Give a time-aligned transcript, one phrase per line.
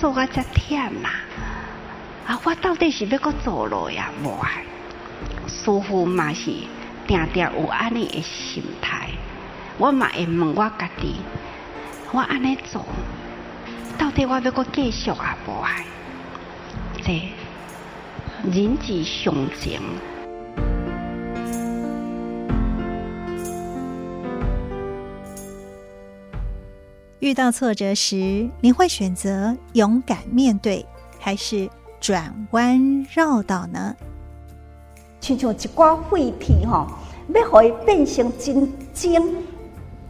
[0.00, 1.10] 做啊遮忝啦，
[2.26, 4.10] 啊，我到底是要搁做落呀？
[4.22, 4.62] 无爱，
[5.48, 6.52] 师父嘛是
[7.06, 9.10] 定定有安尼的心态，
[9.76, 11.16] 我嘛会问我家己，
[12.12, 12.84] 我安尼做，
[13.98, 15.36] 到底我要搁继续啊？
[15.46, 15.84] 无爱，
[17.02, 17.32] 这
[18.44, 19.80] 人之常情。
[27.20, 30.86] 遇到挫折时，你会选择勇敢面对，
[31.18, 31.68] 还是
[31.98, 33.96] 转弯绕道呢？
[35.20, 36.86] 像像一挂废铁哈，
[37.34, 39.20] 要可以变成真精、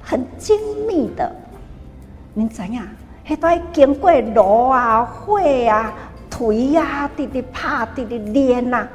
[0.00, 1.30] 很精密的。
[2.32, 2.82] 你知影？
[3.26, 5.92] 迄都要经过炉啊、火啊、
[6.30, 8.88] 锤啊，直直拍、直直练呐，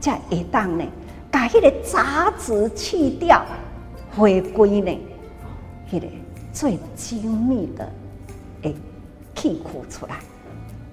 [0.00, 0.84] 才会当呢。
[1.30, 3.40] 把迄个杂质去掉，
[4.16, 5.00] 回归呢，
[5.88, 6.06] 迄个。
[6.56, 7.86] 最精密的
[8.62, 8.74] 诶，
[9.34, 10.16] 去苦出来，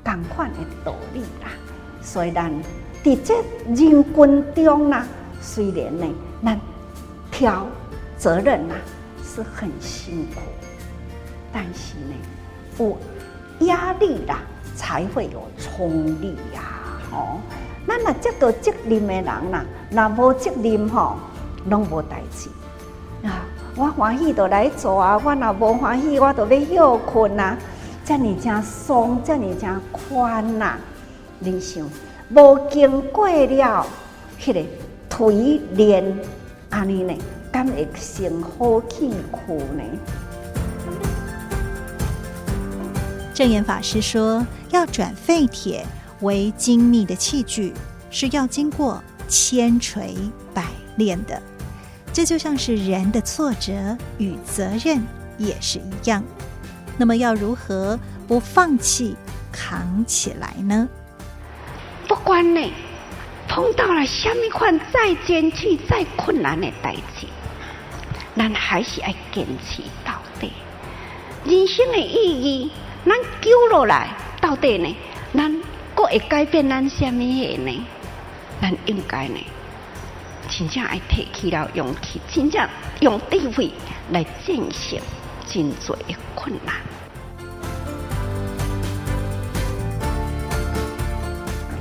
[0.04, 1.52] 同款的道理啦。
[2.02, 2.52] 虽然
[3.02, 3.34] 在这
[3.66, 5.02] 人群中呢，
[5.42, 6.06] 虽然呢，
[6.44, 6.60] 咱
[7.32, 7.66] 挑
[8.18, 8.76] 责任呐
[9.24, 10.42] 是很辛苦，
[11.54, 12.14] 但是呢，
[12.78, 14.40] 有压力啦，
[14.76, 17.00] 才会有冲力呀。
[17.10, 17.40] 吼，
[17.88, 21.16] 咱若接到责任的人呐，若无责任吼，
[21.70, 22.50] 拢无代志
[23.26, 23.46] 啊。
[23.76, 25.20] 我欢喜就来做啊！
[25.24, 27.58] 我若无欢喜，我就要休困啊！
[28.06, 30.76] 这么正松，这么正宽呐！
[31.40, 31.84] 你想，
[32.30, 33.88] 无经过了
[34.40, 34.64] 迄个
[35.10, 36.20] 锤炼，
[36.70, 37.14] 安尼呢，
[37.52, 39.84] 敢会成好气苦呢？
[43.34, 45.84] 证严法师说，要转废铁
[46.22, 47.74] 为精密的器具，
[48.12, 50.16] 是要经过千锤
[50.54, 50.66] 百
[50.96, 51.42] 炼的。
[52.14, 53.74] 这就像是人的挫折
[54.20, 55.04] 与责任
[55.40, 56.24] 也是一样，
[56.96, 59.16] 那么要如何不放弃
[59.52, 60.88] 扛起来呢？
[62.08, 62.72] 不管呢，
[63.48, 67.26] 碰到了什么款再艰巨、再困难的代志，
[68.38, 70.52] 咱还是要坚持到底。
[71.44, 72.72] 人生的意义，
[73.06, 74.96] 咱救落来到底呢？
[75.34, 75.52] 咱
[75.96, 77.88] 佫会改变咱什么呢？
[78.62, 79.44] 咱应该呢？
[80.50, 82.68] 真正爱提起了勇气，真正
[83.02, 83.72] 用智慧
[84.12, 85.00] 来战胜
[85.48, 86.76] 真多的困难。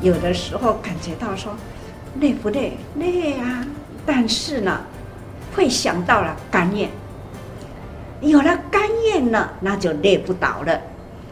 [0.00, 1.54] 有的时候感觉到说
[2.20, 2.72] 累不累？
[2.96, 3.64] 累啊！
[4.04, 4.80] 但是呢，
[5.54, 6.90] 会想到了甘愿，
[8.20, 10.80] 有了甘愿呢，那就累不倒了。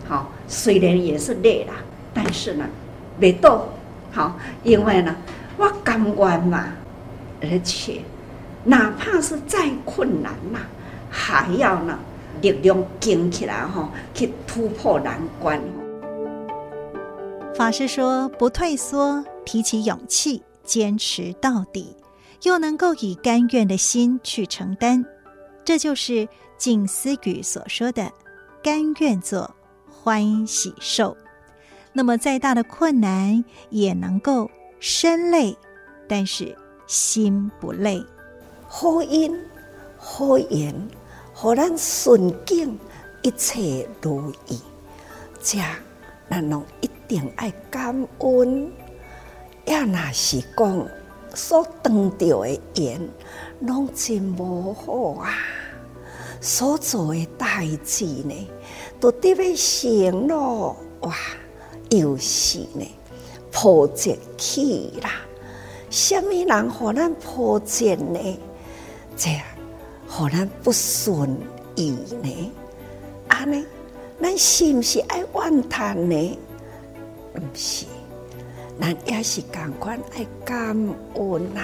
[0.06, 1.72] 好，虽然也是累了，
[2.14, 2.64] 但是呢，
[3.18, 3.66] 没动。
[4.12, 5.16] 好，因为呢，
[5.56, 6.66] 我甘愿嘛。
[7.42, 8.02] 而且，
[8.64, 10.58] 哪怕是再困难呐，
[11.10, 11.98] 还要呢
[12.42, 15.60] 力量劲起来哈，去突破难关。
[17.56, 21.96] 法师说：“不退缩，提起勇气，坚持到底，
[22.42, 25.04] 又能够以甘愿的心去承担，
[25.64, 28.10] 这就是静思语所说的
[28.62, 29.50] ‘甘愿做，
[29.90, 31.16] 欢喜受’。
[31.92, 35.56] 那么，再大的困难也能够身累，
[36.06, 36.54] 但是。”
[36.90, 38.04] 心不累，
[38.66, 39.32] 好因
[39.96, 40.74] 好缘，
[41.32, 42.76] 互咱顺境
[43.22, 44.60] 一切如意。
[45.40, 45.60] 这
[46.28, 48.72] 咱拢一定爱感恩。
[49.66, 50.84] 要那是讲
[51.32, 53.08] 所当着的缘，
[53.60, 55.32] 拢真无好啊！
[56.40, 58.50] 所做的代志呢，
[58.98, 60.76] 都得要成咯。
[61.02, 61.14] 哇，
[61.90, 62.84] 又是呢，
[63.52, 65.20] 破折起啦。
[65.90, 68.38] 什么人和咱破见呢？
[69.16, 69.42] 这样
[70.08, 71.36] 和咱不顺
[71.74, 71.90] 意
[72.22, 72.52] 呢？
[73.28, 73.66] 安尼？
[74.22, 76.38] 咱是不是爱怨叹呢？
[77.34, 77.86] 不是，
[78.80, 80.68] 咱也是感款爱感
[81.14, 81.62] 恩呐。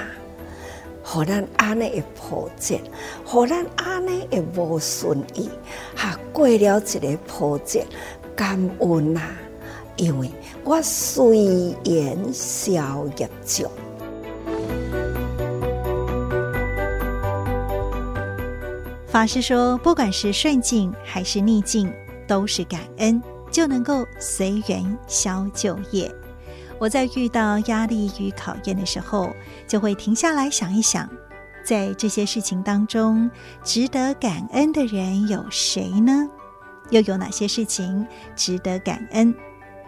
[1.02, 2.80] 和咱安尼的破见，
[3.24, 5.48] 和咱安尼的无顺意，
[5.94, 7.86] 哈过了一个破见，
[8.34, 9.20] 感恩呐，
[9.96, 10.28] 因为
[10.64, 13.70] 我随缘消业障。
[19.16, 21.90] 法师说，不管是顺境还是逆境，
[22.26, 23.18] 都是感恩，
[23.50, 26.14] 就能够随缘消旧业。
[26.78, 29.34] 我在遇到压力与考验的时候，
[29.66, 31.08] 就会停下来想一想，
[31.64, 33.30] 在这些事情当中，
[33.64, 36.28] 值得感恩的人有谁呢？
[36.90, 39.34] 又有哪些事情值得感恩？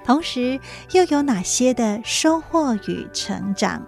[0.06, 0.58] 同时，
[0.92, 3.86] 又有哪些的收获与成长，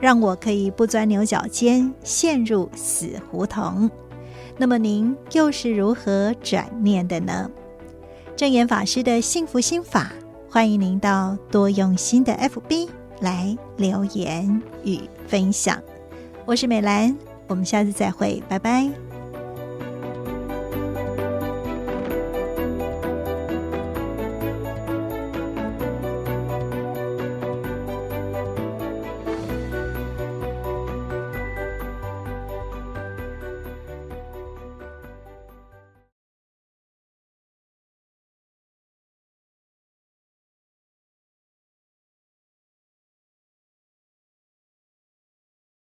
[0.00, 3.90] 让我可以不钻牛角尖，陷入死胡同？
[4.56, 7.50] 那么您又是如何转念的呢？
[8.36, 10.12] 正言法师的幸福心法，
[10.48, 12.88] 欢迎您到多用心的 FB
[13.20, 15.80] 来留言与分享。
[16.44, 19.07] 我是美兰，我们下次再会，拜拜。